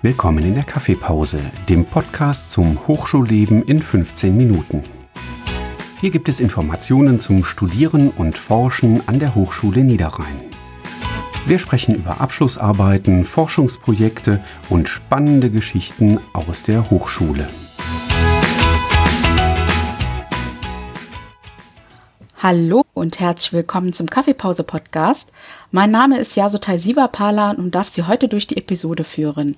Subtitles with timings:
[0.00, 4.84] Willkommen in der Kaffeepause, dem Podcast zum Hochschulleben in 15 Minuten.
[6.00, 10.38] Hier gibt es Informationen zum Studieren und Forschen an der Hochschule Niederrhein.
[11.46, 17.48] Wir sprechen über Abschlussarbeiten, Forschungsprojekte und spannende Geschichten aus der Hochschule.
[22.40, 25.32] Hallo und herzlich willkommen zum Kaffeepause Podcast.
[25.72, 29.56] Mein Name ist Yasutai Sivapala und darf Sie heute durch die Episode führen.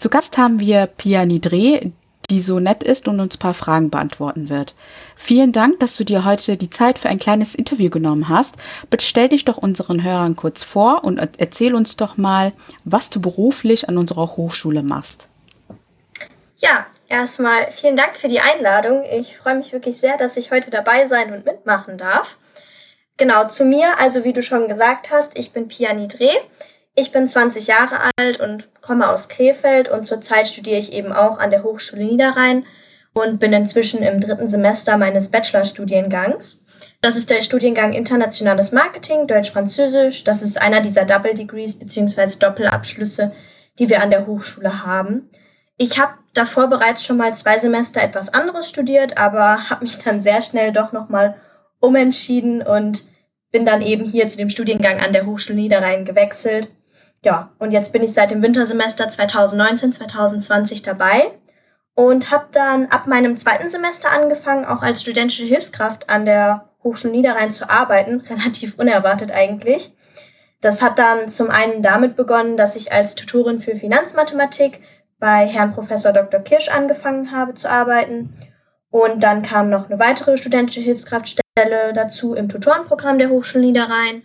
[0.00, 1.92] Zu Gast haben wir Pia Nidre,
[2.30, 4.74] die so nett ist und uns ein paar Fragen beantworten wird.
[5.14, 8.56] Vielen Dank, dass du dir heute die Zeit für ein kleines Interview genommen hast.
[8.88, 12.54] Bitte stell dich doch unseren Hörern kurz vor und erzähl uns doch mal,
[12.84, 15.28] was du beruflich an unserer Hochschule machst.
[16.56, 19.04] Ja, erstmal vielen Dank für die Einladung.
[19.04, 22.38] Ich freue mich wirklich sehr, dass ich heute dabei sein und mitmachen darf.
[23.18, 26.30] Genau, zu mir, also wie du schon gesagt hast, ich bin Pia Nidre.
[26.94, 31.38] Ich bin 20 Jahre alt und komme aus Krefeld und zurzeit studiere ich eben auch
[31.38, 32.66] an der Hochschule Niederrhein
[33.12, 36.64] und bin inzwischen im dritten Semester meines Bachelorstudiengangs.
[37.00, 40.24] Das ist der Studiengang Internationales Marketing, Deutsch-Französisch.
[40.24, 42.38] Das ist einer dieser Double Degrees bzw.
[42.38, 43.32] Doppelabschlüsse,
[43.78, 45.30] die wir an der Hochschule haben.
[45.76, 50.20] Ich habe davor bereits schon mal zwei Semester etwas anderes studiert, aber habe mich dann
[50.20, 51.36] sehr schnell doch nochmal
[51.80, 53.04] umentschieden und
[53.50, 56.68] bin dann eben hier zu dem Studiengang an der Hochschule Niederrhein gewechselt.
[57.22, 61.32] Ja, und jetzt bin ich seit dem Wintersemester 2019, 2020 dabei
[61.94, 67.12] und habe dann ab meinem zweiten Semester angefangen, auch als studentische Hilfskraft an der Hochschule
[67.12, 69.94] Niederrhein zu arbeiten, relativ unerwartet eigentlich.
[70.62, 74.80] Das hat dann zum einen damit begonnen, dass ich als Tutorin für Finanzmathematik
[75.18, 76.40] bei Herrn Professor Dr.
[76.40, 78.34] Kirsch angefangen habe zu arbeiten.
[78.90, 84.22] Und dann kam noch eine weitere studentische Hilfskraftstelle dazu im Tutorenprogramm der Hochschule Niederrhein.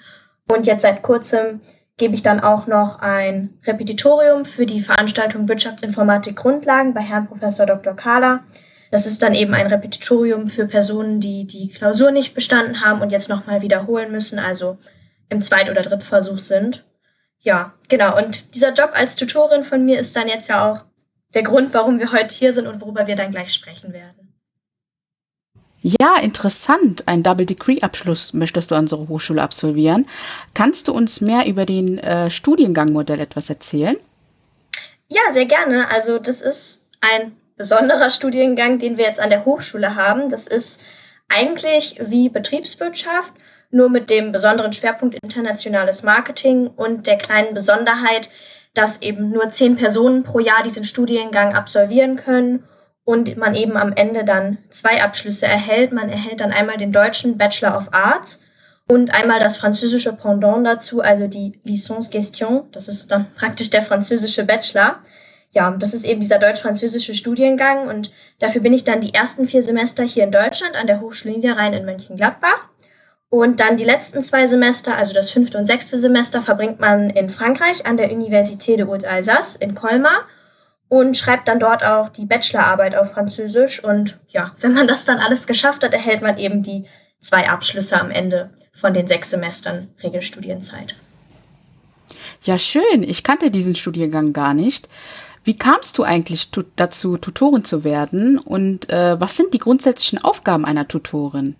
[0.49, 1.61] Und jetzt seit kurzem
[1.97, 7.65] gebe ich dann auch noch ein Repetitorium für die Veranstaltung Wirtschaftsinformatik Grundlagen bei Herrn Professor
[7.65, 7.95] Dr.
[7.95, 8.43] Kahler.
[8.91, 13.11] Das ist dann eben ein Repetitorium für Personen, die die Klausur nicht bestanden haben und
[13.11, 14.77] jetzt nochmal wiederholen müssen, also
[15.29, 16.85] im Zweit- oder Drittversuch sind
[17.45, 18.17] ja, genau.
[18.17, 20.83] Und dieser Job als Tutorin von mir ist dann jetzt ja auch
[21.35, 24.34] der Grund, warum wir heute hier sind und worüber wir dann gleich sprechen werden.
[25.87, 27.07] Ja, interessant.
[27.07, 30.07] Ein Double Degree Abschluss möchtest du an unserer Hochschule absolvieren.
[30.55, 33.95] Kannst du uns mehr über den äh, Studiengangmodell etwas erzählen?
[35.09, 35.91] Ja, sehr gerne.
[35.91, 40.31] Also das ist ein besonderer Studiengang, den wir jetzt an der Hochschule haben.
[40.31, 40.83] Das ist
[41.29, 43.33] eigentlich wie Betriebswirtschaft,
[43.69, 48.31] nur mit dem besonderen Schwerpunkt internationales Marketing und der kleinen Besonderheit,
[48.73, 52.63] dass eben nur zehn Personen pro Jahr diesen Studiengang absolvieren können
[53.05, 55.93] und man eben am Ende dann zwei Abschlüsse erhält.
[55.93, 58.43] Man erhält dann einmal den deutschen Bachelor of Arts
[58.87, 62.63] und einmal das französische Pendant dazu, also die Licence Gestion.
[62.71, 64.99] Das ist dann praktisch der französische Bachelor.
[65.51, 69.61] Ja, das ist eben dieser deutsch-französische Studiengang und dafür bin ich dann die ersten vier
[69.61, 72.67] Semester hier in Deutschland an der Hochschule Niederrhein in Mönchengladbach
[73.29, 77.29] und dann die letzten zwei Semester, also das fünfte und sechste Semester, verbringt man in
[77.29, 80.25] Frankreich an der Université de Haute-Alsace in Colmar
[80.87, 83.83] und schreibt dann dort auch die Bachelorarbeit auf Französisch.
[83.83, 86.85] Und ja, wenn man das dann alles geschafft hat, erhält man eben die
[87.21, 90.95] zwei Abschlüsse am Ende von den sechs Semestern Regelstudienzeit.
[92.43, 93.01] Ja, schön.
[93.01, 94.87] Ich kannte diesen Studiengang gar nicht.
[95.43, 98.37] Wie kamst du eigentlich dazu, Tutorin zu werden?
[98.37, 101.55] Und äh, was sind die grundsätzlichen Aufgaben einer Tutorin?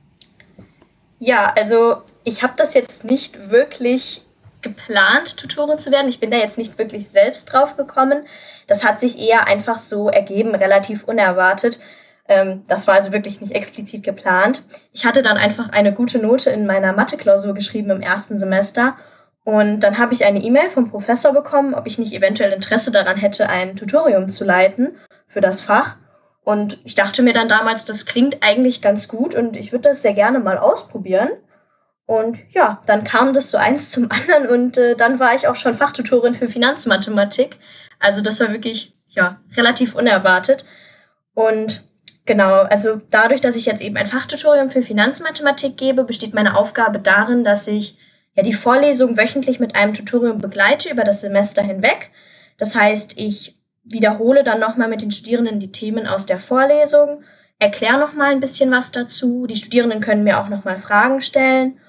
[1.19, 4.21] Ja, also ich habe das jetzt nicht wirklich
[4.65, 6.09] geplant, Tutorin zu werden.
[6.09, 8.25] Ich bin da jetzt nicht wirklich selbst drauf gekommen.
[8.67, 11.79] Das hat sich eher einfach so ergeben, relativ unerwartet.
[12.27, 14.63] Ähm, das war also wirklich nicht explizit geplant.
[14.91, 18.95] Ich hatte dann einfach eine gute Note in meiner Mathe-Klausur geschrieben im ersten Semester.
[19.43, 23.17] Und dann habe ich eine E-Mail vom Professor bekommen, ob ich nicht eventuell Interesse daran
[23.17, 24.97] hätte, ein Tutorium zu leiten
[25.27, 25.97] für das Fach.
[26.43, 30.01] Und ich dachte mir dann damals, das klingt eigentlich ganz gut und ich würde das
[30.01, 31.29] sehr gerne mal ausprobieren.
[32.05, 35.55] Und ja, dann kam das so eins zum anderen und äh, dann war ich auch
[35.55, 37.57] schon Fachtutorin für Finanzmathematik.
[37.99, 40.65] Also das war wirklich, ja, relativ unerwartet.
[41.33, 41.83] Und
[42.25, 46.99] genau, also dadurch, dass ich jetzt eben ein Fachtutorium für Finanzmathematik gebe, besteht meine Aufgabe
[46.99, 47.97] darin, dass ich
[48.35, 52.11] ja die Vorlesung wöchentlich mit einem Tutorium begleite über das Semester hinweg.
[52.57, 57.23] Das heißt, ich wiederhole dann nochmal mit den Studierenden die Themen aus der Vorlesung,
[57.59, 59.47] erkläre nochmal ein bisschen was dazu.
[59.47, 61.79] Die Studierenden können mir auch nochmal Fragen stellen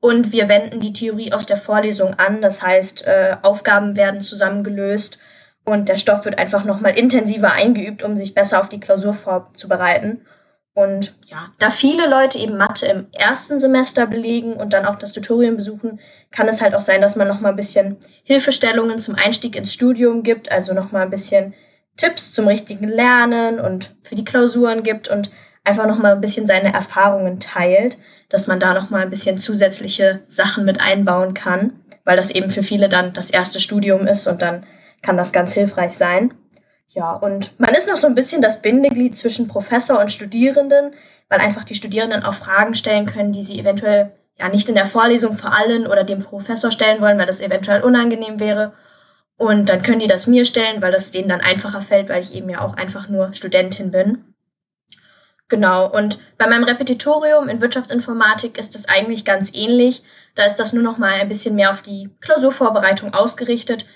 [0.00, 2.40] und wir wenden die Theorie aus der Vorlesung an.
[2.42, 5.18] Das heißt, äh, Aufgaben werden zusammengelöst
[5.64, 10.22] und der Stoff wird einfach nochmal intensiver eingeübt, um sich besser auf die Klausur vorzubereiten.
[10.74, 15.14] Und ja, da viele Leute eben Mathe im ersten Semester belegen und dann auch das
[15.14, 16.00] Tutorium besuchen,
[16.30, 19.72] kann es halt auch sein, dass man noch mal ein bisschen Hilfestellungen zum Einstieg ins
[19.72, 21.54] Studium gibt, also noch mal ein bisschen
[21.96, 25.30] Tipps zum richtigen Lernen und für die Klausuren gibt und
[25.66, 27.98] einfach noch mal ein bisschen seine Erfahrungen teilt,
[28.28, 32.50] dass man da noch mal ein bisschen zusätzliche Sachen mit einbauen kann, weil das eben
[32.50, 34.64] für viele dann das erste Studium ist und dann
[35.02, 36.34] kann das ganz hilfreich sein.
[36.88, 40.92] Ja, und man ist noch so ein bisschen das Bindeglied zwischen Professor und Studierenden,
[41.28, 44.86] weil einfach die Studierenden auch Fragen stellen können, die sie eventuell ja nicht in der
[44.86, 48.72] Vorlesung vor allen oder dem Professor stellen wollen, weil das eventuell unangenehm wäre.
[49.36, 52.34] Und dann können die das mir stellen, weil das denen dann einfacher fällt, weil ich
[52.34, 54.25] eben ja auch einfach nur Studentin bin.
[55.48, 60.02] Genau, und bei meinem Repetitorium in Wirtschaftsinformatik ist es eigentlich ganz ähnlich.
[60.34, 63.86] Da ist das nur noch mal ein bisschen mehr auf die Klausurvorbereitung ausgerichtet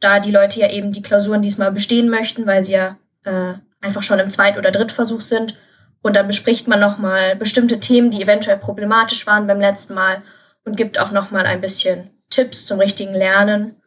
[0.00, 4.02] da die Leute ja eben die Klausuren diesmal bestehen möchten, weil sie ja äh, einfach
[4.02, 5.56] schon im Zweit- oder Drittversuch sind.
[6.02, 10.22] Und dann bespricht man nochmal bestimmte Themen, die eventuell problematisch waren beim letzten Mal
[10.64, 13.80] und gibt auch nochmal ein bisschen Tipps zum richtigen Lernen.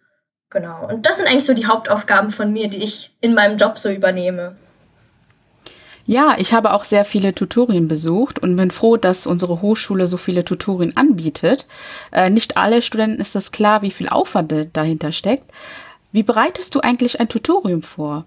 [0.49, 0.87] Genau.
[0.87, 3.89] Und das sind eigentlich so die Hauptaufgaben von mir, die ich in meinem Job so
[3.89, 4.55] übernehme.
[6.11, 10.17] Ja, ich habe auch sehr viele Tutorien besucht und bin froh, dass unsere Hochschule so
[10.17, 11.67] viele Tutorien anbietet.
[12.11, 15.51] Äh, nicht alle Studenten ist das klar, wie viel Aufwand dahinter steckt.
[16.11, 18.25] Wie bereitest du eigentlich ein Tutorium vor?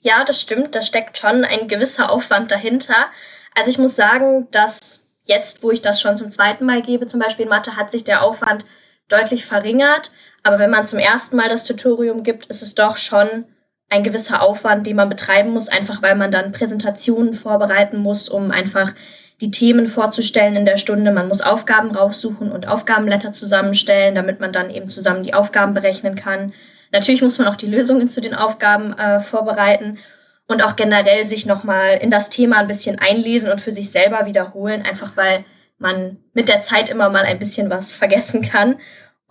[0.00, 0.74] Ja, das stimmt.
[0.74, 3.06] Da steckt schon ein gewisser Aufwand dahinter.
[3.54, 7.18] Also ich muss sagen, dass jetzt, wo ich das schon zum zweiten Mal gebe, zum
[7.18, 8.66] Beispiel in Mathe, hat sich der Aufwand
[9.08, 10.12] deutlich verringert.
[10.42, 13.46] Aber wenn man zum ersten Mal das Tutorium gibt, ist es doch schon
[13.92, 18.50] ein gewisser Aufwand, den man betreiben muss, einfach weil man dann Präsentationen vorbereiten muss, um
[18.50, 18.94] einfach
[19.42, 21.12] die Themen vorzustellen in der Stunde.
[21.12, 26.14] Man muss Aufgaben raussuchen und Aufgabenblätter zusammenstellen, damit man dann eben zusammen die Aufgaben berechnen
[26.14, 26.54] kann.
[26.90, 29.98] Natürlich muss man auch die Lösungen zu den Aufgaben äh, vorbereiten
[30.48, 34.24] und auch generell sich nochmal in das Thema ein bisschen einlesen und für sich selber
[34.24, 35.44] wiederholen, einfach weil
[35.78, 38.78] man mit der Zeit immer mal ein bisschen was vergessen kann.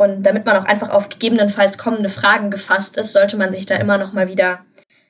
[0.01, 3.75] Und damit man auch einfach auf gegebenenfalls kommende Fragen gefasst ist, sollte man sich da
[3.75, 4.61] immer noch mal wieder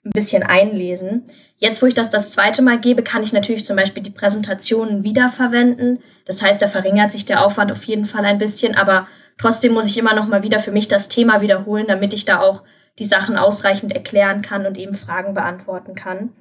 [0.03, 1.23] ein bisschen einlesen.
[1.55, 5.05] Jetzt, wo ich das das zweite Mal gebe, kann ich natürlich zum Beispiel die Präsentationen
[5.05, 5.99] wiederverwenden.
[6.25, 9.07] Das heißt, da verringert sich der Aufwand auf jeden Fall ein bisschen, aber
[9.37, 12.41] trotzdem muss ich immer noch mal wieder für mich das Thema wiederholen, damit ich da
[12.41, 12.63] auch
[12.99, 16.33] die Sachen ausreichend erklären kann und eben Fragen beantworten kann.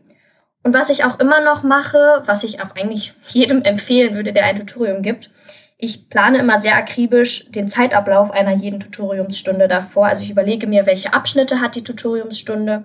[0.64, 4.46] Und was ich auch immer noch mache, was ich auch eigentlich jedem empfehlen würde, der
[4.46, 5.31] ein Tutorium gibt,
[5.81, 10.06] ich plane immer sehr akribisch den Zeitablauf einer jeden Tutoriumsstunde davor.
[10.06, 12.85] Also ich überlege mir, welche Abschnitte hat die Tutoriumsstunde,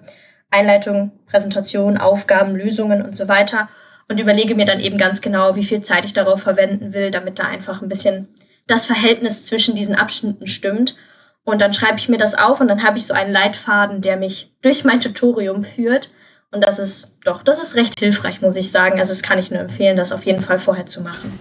[0.49, 3.67] Einleitung, Präsentation, Aufgaben, Lösungen und so weiter
[4.07, 7.39] und überlege mir dann eben ganz genau, wie viel Zeit ich darauf verwenden will, damit
[7.39, 8.29] da einfach ein bisschen
[8.67, 10.95] das Verhältnis zwischen diesen Abschnitten stimmt.
[11.43, 14.17] Und dann schreibe ich mir das auf und dann habe ich so einen Leitfaden, der
[14.17, 16.11] mich durch mein Tutorium führt.
[16.51, 18.99] Und das ist doch, das ist recht hilfreich, muss ich sagen.
[18.99, 21.37] Also das kann ich nur empfehlen, das auf jeden Fall vorher zu machen.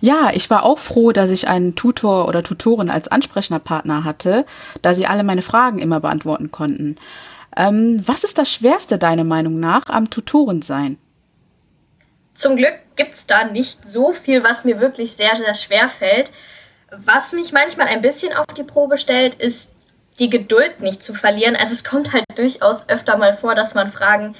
[0.00, 4.44] Ja, ich war auch froh, dass ich einen Tutor oder Tutorin als Ansprechpartner hatte,
[4.82, 6.96] da sie alle meine Fragen immer beantworten konnten.
[7.56, 10.98] Ähm, was ist das Schwerste deiner Meinung nach am Tutorensein?
[12.34, 16.30] Zum Glück gibt es da nicht so viel, was mir wirklich sehr, sehr schwer fällt.
[16.90, 19.74] Was mich manchmal ein bisschen auf die Probe stellt, ist
[20.18, 21.56] die Geduld nicht zu verlieren.
[21.56, 24.34] Also es kommt halt durchaus öfter mal vor, dass man Fragen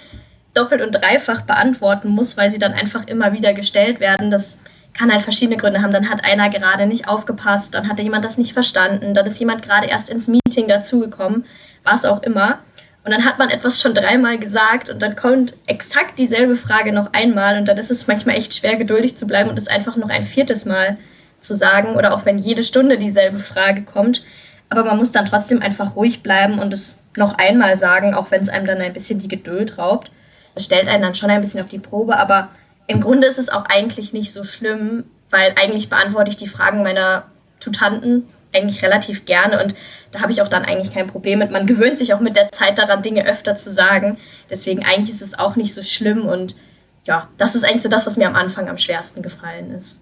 [0.52, 4.30] doppelt und dreifach beantworten muss, weil sie dann einfach immer wieder gestellt werden.
[4.30, 4.60] Das
[4.96, 5.92] kann halt verschiedene Gründe haben.
[5.92, 9.62] Dann hat einer gerade nicht aufgepasst, dann hat jemand das nicht verstanden, dann ist jemand
[9.62, 11.44] gerade erst ins Meeting dazugekommen,
[11.82, 12.58] was auch immer.
[13.04, 17.12] Und dann hat man etwas schon dreimal gesagt und dann kommt exakt dieselbe Frage noch
[17.12, 20.08] einmal und dann ist es manchmal echt schwer, geduldig zu bleiben und es einfach noch
[20.08, 20.96] ein viertes Mal
[21.40, 24.24] zu sagen oder auch wenn jede Stunde dieselbe Frage kommt.
[24.70, 28.42] Aber man muss dann trotzdem einfach ruhig bleiben und es noch einmal sagen, auch wenn
[28.42, 30.10] es einem dann ein bisschen die Geduld raubt.
[30.56, 32.48] Das stellt einen dann schon ein bisschen auf die Probe, aber
[32.86, 36.82] im Grunde ist es auch eigentlich nicht so schlimm, weil eigentlich beantworte ich die Fragen
[36.82, 37.24] meiner
[37.60, 39.74] Tutanten eigentlich relativ gerne und
[40.12, 41.50] da habe ich auch dann eigentlich kein Problem mit.
[41.50, 44.18] Man gewöhnt sich auch mit der Zeit daran, Dinge öfter zu sagen.
[44.48, 46.56] Deswegen eigentlich ist es auch nicht so schlimm und
[47.04, 50.00] ja, das ist eigentlich so das, was mir am Anfang am schwersten gefallen ist.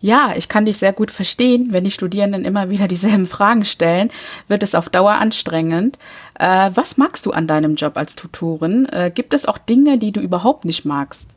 [0.00, 1.68] Ja, ich kann dich sehr gut verstehen.
[1.70, 4.10] Wenn die Studierenden immer wieder dieselben Fragen stellen,
[4.48, 5.98] wird es auf Dauer anstrengend.
[6.38, 8.86] Äh, was magst du an deinem Job als Tutorin?
[8.86, 11.33] Äh, gibt es auch Dinge, die du überhaupt nicht magst?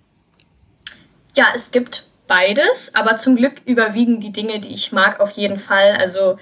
[1.38, 5.60] Ja, es gibt beides, aber zum Glück überwiegen die Dinge, die ich mag, auf jeden
[5.60, 5.96] Fall.
[6.00, 6.38] Also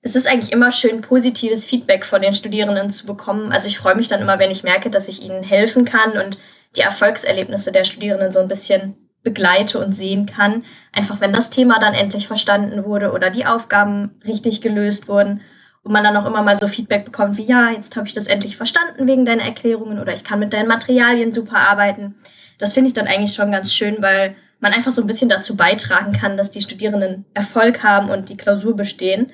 [0.00, 3.52] es ist eigentlich immer schön, positives Feedback von den Studierenden zu bekommen.
[3.52, 6.38] Also ich freue mich dann immer, wenn ich merke, dass ich ihnen helfen kann und
[6.76, 10.64] die Erfolgserlebnisse der Studierenden so ein bisschen begleite und sehen kann.
[10.94, 15.42] Einfach wenn das Thema dann endlich verstanden wurde oder die Aufgaben richtig gelöst wurden.
[15.82, 18.28] und man dann auch immer mal so Feedback bekommt wie, ja, jetzt habe ich das
[18.28, 22.14] endlich verstanden wegen deiner Erklärungen oder ich kann mit deinen Materialien super arbeiten.
[22.58, 25.56] Das finde ich dann eigentlich schon ganz schön, weil man einfach so ein bisschen dazu
[25.56, 29.30] beitragen kann, dass die Studierenden Erfolg haben und die Klausur bestehen.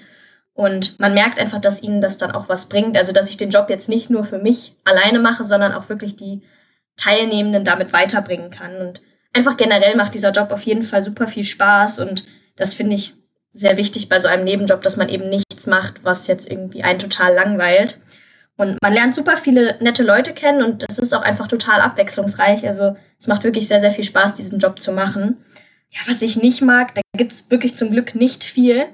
[0.54, 2.96] Und man merkt einfach, dass ihnen das dann auch was bringt.
[2.96, 6.16] Also, dass ich den Job jetzt nicht nur für mich alleine mache, sondern auch wirklich
[6.16, 6.42] die
[6.96, 8.76] Teilnehmenden damit weiterbringen kann.
[8.76, 9.00] Und
[9.32, 12.00] einfach generell macht dieser Job auf jeden Fall super viel Spaß.
[12.00, 12.24] Und
[12.56, 13.14] das finde ich
[13.52, 16.98] sehr wichtig bei so einem Nebenjob, dass man eben nichts macht, was jetzt irgendwie einen
[16.98, 17.98] total langweilt.
[18.58, 22.66] Und man lernt super viele nette Leute kennen und das ist auch einfach total abwechslungsreich.
[22.66, 25.36] Also es macht wirklich sehr, sehr viel Spaß, diesen Job zu machen.
[25.90, 28.86] Ja, was ich nicht mag, da gibt's wirklich zum Glück nicht viel.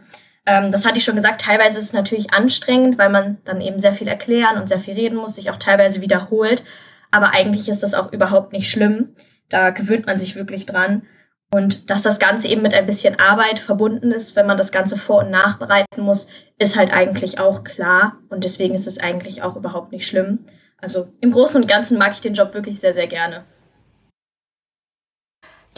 [0.45, 3.81] Ähm, das hatte ich schon gesagt, teilweise ist es natürlich anstrengend, weil man dann eben
[3.81, 6.63] sehr viel erklären und sehr viel reden muss, sich auch teilweise wiederholt.
[7.11, 9.17] Aber eigentlich ist das auch überhaupt nicht schlimm.
[9.49, 11.07] Da gewöhnt man sich wirklich dran.
[11.55, 14.97] Und dass das Ganze eben mit ein bisschen Arbeit verbunden ist, wenn man das Ganze
[14.97, 16.27] vor- und nachbereiten muss,
[16.59, 18.17] ist halt eigentlich auch klar.
[18.29, 20.41] Und deswegen ist es eigentlich auch überhaupt nicht schlimm.
[20.79, 23.45] Also im Großen und Ganzen mag ich den Job wirklich sehr, sehr gerne.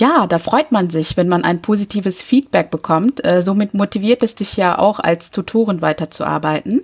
[0.01, 3.23] Ja, da freut man sich, wenn man ein positives Feedback bekommt.
[3.27, 6.81] Äh, somit motiviert es dich ja auch als Tutorin weiterzuarbeiten.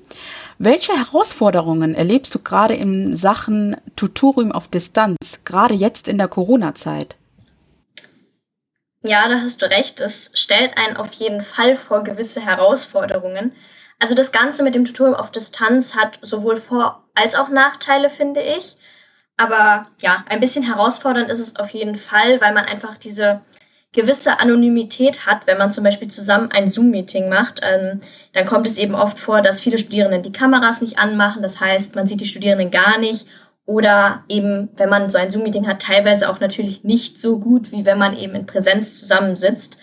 [0.58, 7.16] Welche Herausforderungen erlebst du gerade in Sachen Tutorium auf Distanz, gerade jetzt in der Corona-Zeit?
[9.02, 10.00] Ja, da hast du recht.
[10.00, 13.52] Es stellt einen auf jeden Fall vor gewisse Herausforderungen.
[13.98, 18.40] Also das Ganze mit dem Tutorium auf Distanz hat sowohl Vor- als auch Nachteile, finde
[18.40, 18.76] ich.
[19.36, 23.40] Aber ja, ein bisschen herausfordernd ist es auf jeden Fall, weil man einfach diese
[23.92, 28.00] gewisse Anonymität hat, wenn man zum Beispiel zusammen ein Zoom-Meeting macht, ähm,
[28.32, 31.42] dann kommt es eben oft vor, dass viele Studierenden die Kameras nicht anmachen.
[31.42, 33.26] Das heißt, man sieht die Studierenden gar nicht.
[33.64, 37.84] Oder eben, wenn man so ein Zoom-Meeting hat, teilweise auch natürlich nicht so gut, wie
[37.84, 39.78] wenn man eben in Präsenz zusammensitzt.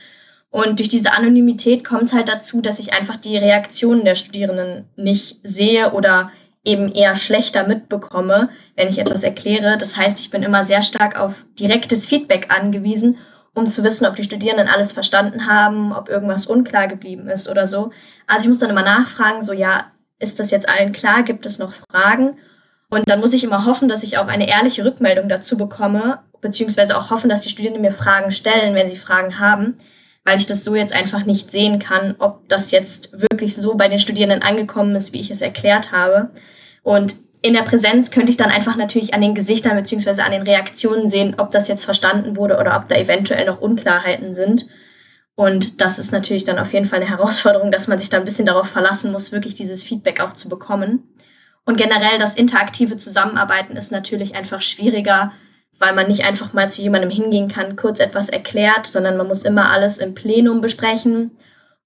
[0.49, 4.89] Und durch diese Anonymität kommt es halt dazu, dass ich einfach die Reaktionen der Studierenden
[4.95, 6.31] nicht sehe oder
[6.65, 9.77] eben eher schlechter mitbekomme, wenn ich etwas erkläre.
[9.77, 13.17] Das heißt, ich bin immer sehr stark auf direktes Feedback angewiesen,
[13.53, 17.65] um zu wissen, ob die Studierenden alles verstanden haben, ob irgendwas unklar geblieben ist oder
[17.65, 17.91] so.
[18.27, 19.85] Also ich muss dann immer nachfragen, so ja,
[20.19, 21.23] ist das jetzt allen klar?
[21.23, 22.37] Gibt es noch Fragen?
[22.89, 26.97] Und dann muss ich immer hoffen, dass ich auch eine ehrliche Rückmeldung dazu bekomme, beziehungsweise
[26.97, 29.77] auch hoffen, dass die Studierenden mir Fragen stellen, wenn sie Fragen haben,
[30.25, 33.87] weil ich das so jetzt einfach nicht sehen kann, ob das jetzt wirklich so bei
[33.87, 36.29] den Studierenden angekommen ist, wie ich es erklärt habe.
[36.81, 40.41] Und in der Präsenz könnte ich dann einfach natürlich an den Gesichtern beziehungsweise an den
[40.41, 44.67] Reaktionen sehen, ob das jetzt verstanden wurde oder ob da eventuell noch Unklarheiten sind.
[45.35, 48.25] Und das ist natürlich dann auf jeden Fall eine Herausforderung, dass man sich da ein
[48.25, 51.03] bisschen darauf verlassen muss, wirklich dieses Feedback auch zu bekommen.
[51.69, 55.33] Und generell das interaktive Zusammenarbeiten ist natürlich einfach schwieriger,
[55.77, 59.43] weil man nicht einfach mal zu jemandem hingehen kann, kurz etwas erklärt, sondern man muss
[59.43, 61.37] immer alles im Plenum besprechen.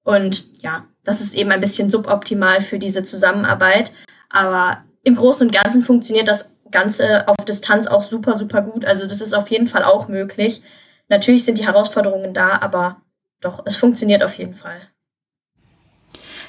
[0.04, 3.92] Und ja, das ist eben ein bisschen suboptimal für diese Zusammenarbeit.
[4.30, 8.86] Aber im Großen und Ganzen funktioniert das Ganze auf Distanz auch super, super gut.
[8.86, 10.64] Also das ist auf jeden Fall auch möglich.
[11.10, 13.02] Natürlich sind die Herausforderungen da, aber
[13.42, 14.80] doch, es funktioniert auf jeden Fall.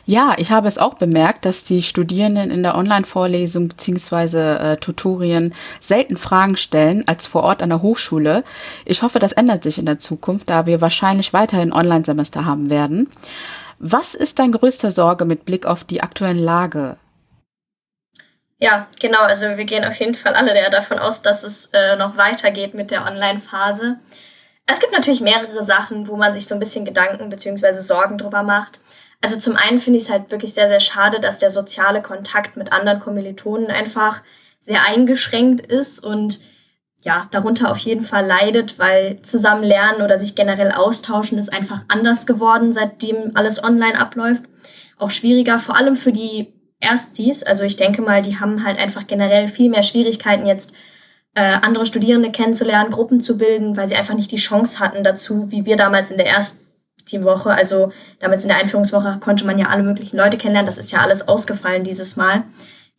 [0.06, 4.73] Ja, ich habe es auch bemerkt, dass die Studierenden in der Online-Vorlesung bzw.
[4.73, 8.44] Äh, Tutorien selten Fragen stellen als vor Ort an der Hochschule.
[8.84, 13.08] Ich hoffe, das ändert sich in der Zukunft, da wir wahrscheinlich weiterhin Online-Semester haben werden.
[13.78, 16.96] Was ist dein größter Sorge mit Blick auf die aktuelle Lage?
[18.58, 19.20] Ja, genau.
[19.20, 22.90] Also wir gehen auf jeden Fall alle davon aus, dass es äh, noch weitergeht mit
[22.90, 23.99] der Online-Phase.
[24.66, 27.80] Es gibt natürlich mehrere Sachen, wo man sich so ein bisschen Gedanken bzw.
[27.80, 28.80] Sorgen drüber macht.
[29.25, 32.59] Also zum einen finde ich es halt wirklich sehr, sehr schade, dass der soziale Kontakt
[32.59, 34.21] mit anderen Kommilitonen einfach
[34.61, 36.40] sehr eingeschränkt ist und
[37.00, 41.87] ja, darunter auf jeden Fall leidet, weil zusammen lernen oder sich generell austauschen ist einfach
[41.88, 44.43] anders geworden, seitdem alles online abläuft.
[44.99, 47.43] Auch schwieriger, vor allem für die Erstis.
[47.45, 50.75] Also ich denke mal, die haben halt einfach generell viel mehr Schwierigkeiten jetzt
[51.35, 55.50] äh, andere Studierende kennenzulernen, Gruppen zu bilden, weil sie einfach nicht die Chance hatten dazu,
[55.50, 56.63] wie wir damals in der ersten
[57.12, 60.66] Woche, also damals in der Einführungswoche konnte man ja alle möglichen Leute kennenlernen.
[60.66, 62.44] Das ist ja alles ausgefallen dieses Mal.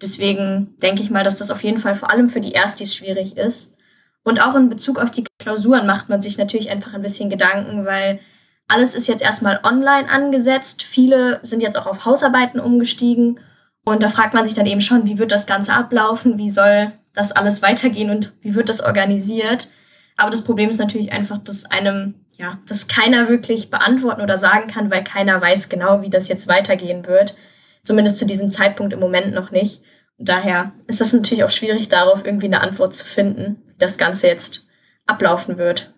[0.02, 3.38] Deswegen denke ich mal, dass das auf jeden Fall vor allem für die Erstis schwierig
[3.38, 3.76] ist.
[4.24, 7.86] Und auch in Bezug auf die Klausuren macht man sich natürlich einfach ein bisschen Gedanken,
[7.86, 8.20] weil
[8.68, 10.84] alles ist jetzt erstmal online angesetzt.
[10.84, 13.40] Viele sind jetzt auch auf Hausarbeiten umgestiegen.
[13.86, 16.40] Und da fragt man sich dann eben schon, wie wird das Ganze ablaufen?
[16.40, 19.70] Wie soll das alles weitergehen und wie wird das organisiert?
[20.18, 24.68] Aber das Problem ist natürlich einfach, dass einem, ja, dass keiner wirklich beantworten oder sagen
[24.68, 27.36] kann, weil keiner weiß genau, wie das jetzt weitergehen wird.
[27.84, 29.82] Zumindest zu diesem Zeitpunkt im Moment noch nicht.
[30.18, 33.98] Und daher ist das natürlich auch schwierig, darauf irgendwie eine Antwort zu finden, wie das
[33.98, 34.68] Ganze jetzt
[35.06, 35.94] ablaufen wird.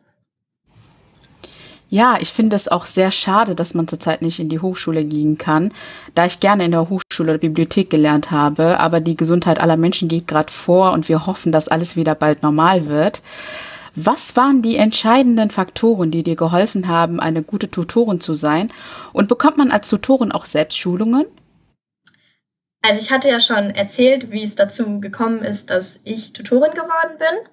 [1.89, 5.37] Ja, ich finde es auch sehr schade, dass man zurzeit nicht in die Hochschule gehen
[5.37, 5.69] kann,
[6.15, 10.09] da ich gerne in der Hochschule oder Bibliothek gelernt habe, aber die Gesundheit aller Menschen
[10.09, 13.21] geht gerade vor und wir hoffen, dass alles wieder bald normal wird.
[13.99, 18.67] Was waren die entscheidenden Faktoren, die dir geholfen haben, eine gute Tutorin zu sein?
[19.11, 21.25] Und bekommt man als Tutorin auch selbst Schulungen?
[22.83, 27.17] Also ich hatte ja schon erzählt, wie es dazu gekommen ist, dass ich Tutorin geworden
[27.17, 27.49] bin.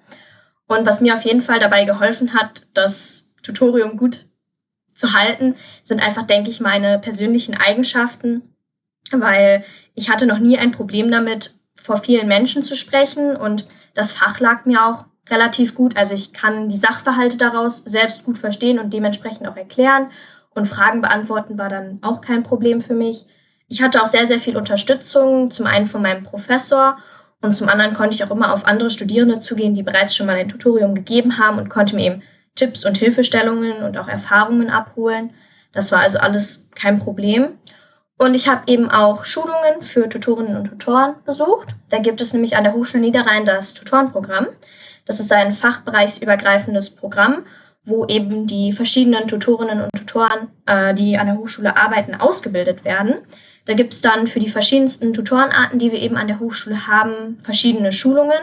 [0.67, 4.27] Und was mir auf jeden Fall dabei geholfen hat, das Tutorium gut
[4.93, 8.53] zu halten, sind einfach, denke ich, meine persönlichen Eigenschaften,
[9.09, 14.11] weil ich hatte noch nie ein Problem damit, vor vielen Menschen zu sprechen und das
[14.11, 15.97] Fach lag mir auch relativ gut.
[15.97, 20.11] Also ich kann die Sachverhalte daraus selbst gut verstehen und dementsprechend auch erklären.
[20.53, 23.25] Und Fragen beantworten war dann auch kein Problem für mich.
[23.67, 26.97] Ich hatte auch sehr, sehr viel Unterstützung, zum einen von meinem Professor
[27.41, 30.35] und zum anderen konnte ich auch immer auf andere Studierende zugehen, die bereits schon mal
[30.35, 32.23] ein Tutorium gegeben haben und konnte mir eben
[32.55, 35.31] Tipps und Hilfestellungen und auch Erfahrungen abholen.
[35.73, 37.59] Das war also alles kein Problem.
[38.17, 41.75] Und ich habe eben auch Schulungen für Tutorinnen und Tutoren besucht.
[41.89, 44.47] Da gibt es nämlich an der Hochschule Niederrhein das Tutorenprogramm.
[45.05, 47.45] Das ist ein fachbereichsübergreifendes Programm,
[47.83, 53.15] wo eben die verschiedenen Tutorinnen und Tutoren, äh, die an der Hochschule arbeiten, ausgebildet werden.
[53.65, 57.37] Da gibt es dann für die verschiedensten Tutorenarten, die wir eben an der Hochschule haben,
[57.39, 58.39] verschiedene Schulungen,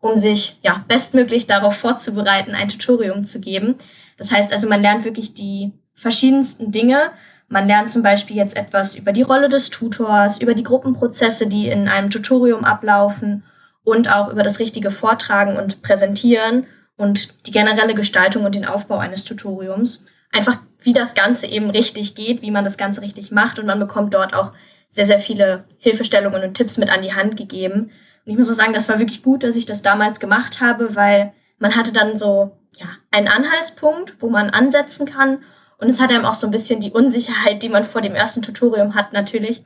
[0.00, 3.76] um sich ja bestmöglich darauf vorzubereiten, ein Tutorium zu geben.
[4.16, 7.10] Das heißt also, man lernt wirklich die verschiedensten Dinge.
[7.48, 11.68] Man lernt zum Beispiel jetzt etwas über die Rolle des Tutors, über die Gruppenprozesse, die
[11.68, 13.42] in einem Tutorium ablaufen
[13.90, 16.66] und auch über das richtige Vortragen und Präsentieren
[16.96, 20.06] und die generelle Gestaltung und den Aufbau eines Tutoriums.
[20.32, 23.78] Einfach, wie das Ganze eben richtig geht, wie man das Ganze richtig macht und man
[23.78, 24.52] bekommt dort auch
[24.90, 27.90] sehr, sehr viele Hilfestellungen und Tipps mit an die Hand gegeben.
[28.24, 30.94] Und ich muss auch sagen, das war wirklich gut, dass ich das damals gemacht habe,
[30.96, 35.42] weil man hatte dann so ja, einen Anhaltspunkt, wo man ansetzen kann.
[35.78, 38.42] Und es hat einem auch so ein bisschen die Unsicherheit, die man vor dem ersten
[38.42, 39.62] Tutorium hat, natürlich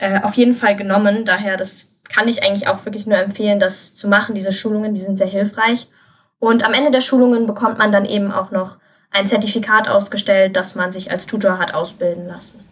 [0.00, 1.24] äh, auf jeden Fall genommen.
[1.24, 4.34] Daher, das kann ich eigentlich auch wirklich nur empfehlen, das zu machen.
[4.34, 5.88] Diese Schulungen, die sind sehr hilfreich.
[6.38, 8.78] Und am Ende der Schulungen bekommt man dann eben auch noch
[9.10, 12.64] ein Zertifikat ausgestellt, dass man sich als Tutor hat ausbilden lassen.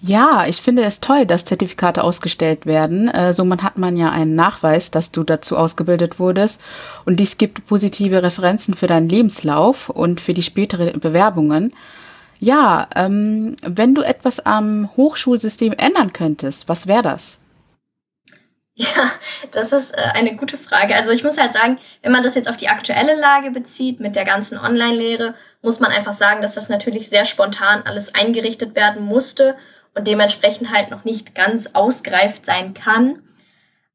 [0.00, 3.08] Ja, ich finde es toll, dass Zertifikate ausgestellt werden.
[3.08, 6.62] Äh, somit hat man ja einen Nachweis, dass du dazu ausgebildet wurdest.
[7.06, 11.72] Und dies gibt positive Referenzen für deinen Lebenslauf und für die späteren Bewerbungen.
[12.40, 17.40] Ja, ähm, wenn du etwas am Hochschulsystem ändern könntest, was wäre das?
[18.76, 19.08] Ja,
[19.52, 20.96] das ist äh, eine gute Frage.
[20.96, 24.16] Also ich muss halt sagen, wenn man das jetzt auf die aktuelle Lage bezieht mit
[24.16, 29.04] der ganzen Online-Lehre, muss man einfach sagen, dass das natürlich sehr spontan alles eingerichtet werden
[29.04, 29.56] musste
[29.94, 33.22] und dementsprechend halt noch nicht ganz ausgereift sein kann.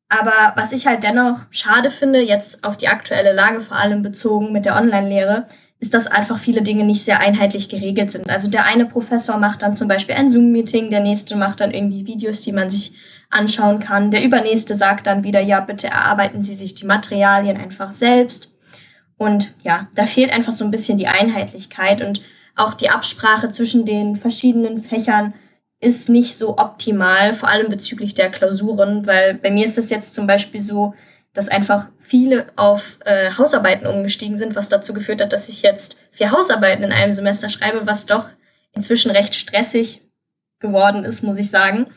[0.08, 4.54] Aber was ich halt dennoch schade finde, jetzt auf die aktuelle Lage vor allem bezogen
[4.54, 5.46] mit der Online-Lehre,
[5.80, 8.30] ist, dass einfach viele Dinge nicht sehr einheitlich geregelt sind.
[8.30, 12.06] Also der eine Professor macht dann zum Beispiel ein Zoom-Meeting, der nächste macht dann irgendwie
[12.06, 12.94] Videos, die man sich
[13.30, 14.12] anschauen kann.
[14.12, 18.54] Der übernächste sagt dann wieder, ja, bitte erarbeiten Sie sich die Materialien einfach selbst.
[19.18, 22.22] Und ja, da fehlt einfach so ein bisschen die Einheitlichkeit und
[22.56, 25.34] auch die Absprache zwischen den verschiedenen Fächern
[25.80, 30.14] ist nicht so optimal, vor allem bezüglich der Klausuren, weil bei mir ist es jetzt
[30.14, 30.94] zum Beispiel so,
[31.34, 36.02] dass einfach viele auf äh, Hausarbeiten umgestiegen sind, was dazu geführt hat, dass ich jetzt
[36.12, 38.26] vier Hausarbeiten in einem Semester schreibe, was doch
[38.74, 40.02] inzwischen recht stressig
[40.60, 41.88] geworden ist, muss ich sagen.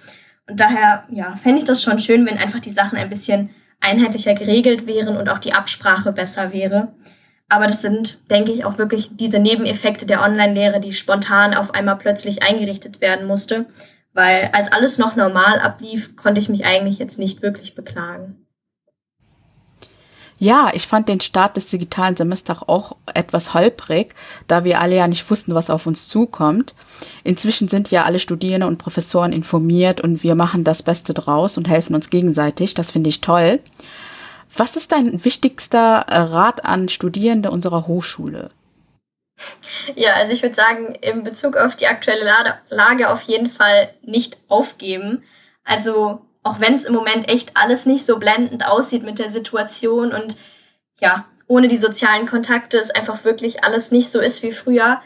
[0.49, 4.35] Und daher, ja, fände ich das schon schön, wenn einfach die Sachen ein bisschen einheitlicher
[4.35, 6.92] geregelt wären und auch die Absprache besser wäre.
[7.49, 11.97] Aber das sind, denke ich, auch wirklich diese Nebeneffekte der Online-Lehre, die spontan auf einmal
[11.97, 13.66] plötzlich eingerichtet werden musste.
[14.14, 18.47] Weil als alles noch normal ablief, konnte ich mich eigentlich jetzt nicht wirklich beklagen.
[20.43, 24.13] Ja, ich fand den Start des digitalen Semesters auch etwas holprig,
[24.49, 26.75] da wir alle ja nicht wussten, was auf uns zukommt.
[27.23, 31.69] Inzwischen sind ja alle Studierende und Professoren informiert und wir machen das Beste draus und
[31.69, 32.75] helfen uns gegenseitig.
[32.75, 33.61] Das finde ich toll.
[34.57, 38.51] Was ist dein wichtigster Rat an Studierende unserer Hochschule?
[39.95, 42.29] Ja, also ich würde sagen, in Bezug auf die aktuelle
[42.69, 45.23] Lage auf jeden Fall nicht aufgeben.
[45.63, 50.13] Also auch wenn es im Moment echt alles nicht so blendend aussieht mit der Situation
[50.13, 50.37] und
[51.01, 55.03] ja, ohne die sozialen Kontakte ist einfach wirklich alles nicht so ist wie früher.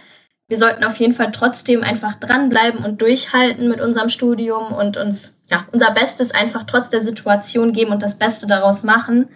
[0.48, 5.40] Wir sollten auf jeden Fall trotzdem einfach dranbleiben und durchhalten mit unserem Studium und uns
[5.50, 9.28] ja, unser Bestes einfach trotz der Situation geben und das Beste daraus machen.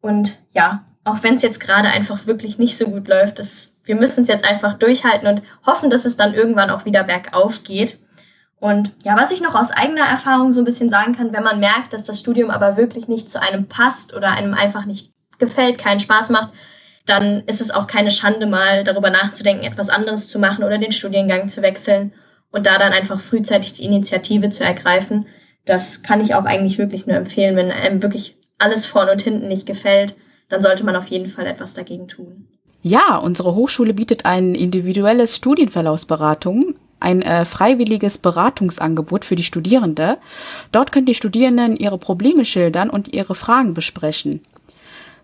[0.00, 3.94] Und ja, auch wenn es jetzt gerade einfach wirklich nicht so gut läuft, das, wir
[3.94, 7.98] müssen es jetzt einfach durchhalten und hoffen, dass es dann irgendwann auch wieder bergauf geht.
[8.60, 11.60] Und ja, was ich noch aus eigener Erfahrung so ein bisschen sagen kann, wenn man
[11.60, 15.78] merkt, dass das Studium aber wirklich nicht zu einem passt oder einem einfach nicht gefällt,
[15.78, 16.50] keinen Spaß macht,
[17.06, 20.92] dann ist es auch keine Schande mal darüber nachzudenken, etwas anderes zu machen oder den
[20.92, 22.12] Studiengang zu wechseln.
[22.50, 25.26] und da dann einfach frühzeitig die Initiative zu ergreifen.
[25.64, 29.48] Das kann ich auch eigentlich wirklich nur empfehlen, wenn einem wirklich alles vorne und hinten
[29.48, 30.14] nicht gefällt,
[30.48, 32.46] dann sollte man auf jeden Fall etwas dagegen tun.
[32.82, 40.18] Ja, unsere Hochschule bietet ein individuelles Studienverlaufsberatung, ein äh, freiwilliges Beratungsangebot für die Studierende.
[40.72, 44.42] Dort können die Studierenden ihre Probleme schildern und ihre Fragen besprechen.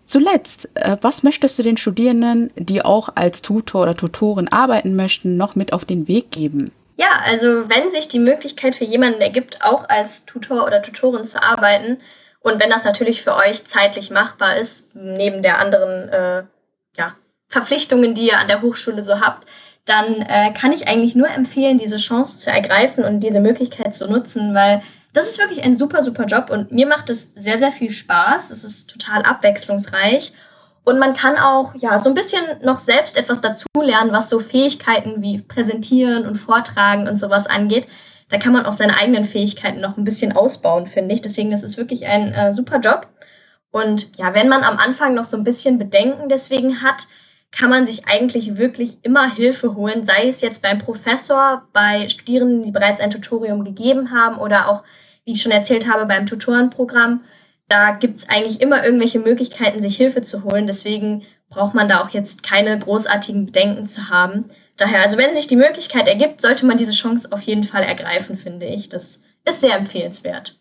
[0.05, 5.37] Zuletzt, äh, was möchtest du den Studierenden, die auch als Tutor oder Tutorin arbeiten möchten,
[5.37, 6.71] noch mit auf den Weg geben?
[6.97, 11.41] Ja, also wenn sich die Möglichkeit für jemanden ergibt, auch als Tutor oder Tutorin zu
[11.41, 11.97] arbeiten,
[12.41, 16.43] und wenn das natürlich für euch zeitlich machbar ist, neben der anderen äh,
[16.97, 17.15] ja,
[17.47, 19.47] Verpflichtungen, die ihr an der Hochschule so habt,
[19.85, 24.09] dann äh, kann ich eigentlich nur empfehlen, diese Chance zu ergreifen und diese Möglichkeit zu
[24.09, 24.81] nutzen, weil
[25.13, 28.51] das ist wirklich ein super, super Job und mir macht es sehr, sehr viel Spaß.
[28.51, 30.33] Es ist total abwechslungsreich
[30.83, 35.21] und man kann auch ja so ein bisschen noch selbst etwas dazulernen, was so Fähigkeiten
[35.21, 37.87] wie Präsentieren und Vortragen und sowas angeht.
[38.29, 41.21] Da kann man auch seine eigenen Fähigkeiten noch ein bisschen ausbauen, finde ich.
[41.21, 43.07] Deswegen, das ist wirklich ein äh, super Job.
[43.71, 47.07] Und ja, wenn man am Anfang noch so ein bisschen Bedenken deswegen hat,
[47.51, 52.63] kann man sich eigentlich wirklich immer Hilfe holen, sei es jetzt beim Professor, bei Studierenden,
[52.63, 54.83] die bereits ein Tutorium gegeben haben oder auch,
[55.25, 57.21] wie ich schon erzählt habe, beim Tutorenprogramm.
[57.67, 60.67] Da gibt's eigentlich immer irgendwelche Möglichkeiten, sich Hilfe zu holen.
[60.67, 64.45] Deswegen braucht man da auch jetzt keine großartigen Bedenken zu haben.
[64.77, 68.37] Daher, also wenn sich die Möglichkeit ergibt, sollte man diese Chance auf jeden Fall ergreifen,
[68.37, 68.89] finde ich.
[68.89, 70.57] Das ist sehr empfehlenswert.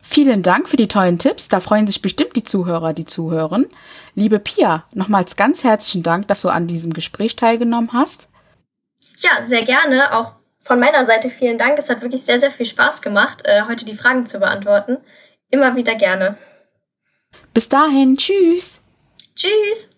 [0.00, 1.48] Vielen Dank für die tollen Tipps.
[1.48, 3.66] Da freuen sich bestimmt die Zuhörer, die zuhören.
[4.14, 8.30] Liebe Pia, nochmals ganz herzlichen Dank, dass du an diesem Gespräch teilgenommen hast.
[9.18, 10.14] Ja, sehr gerne.
[10.16, 11.78] Auch von meiner Seite vielen Dank.
[11.78, 14.98] Es hat wirklich sehr, sehr viel Spaß gemacht, äh, heute die Fragen zu beantworten.
[15.50, 16.36] Immer wieder gerne.
[17.52, 18.84] Bis dahin, tschüss.
[19.34, 19.97] Tschüss.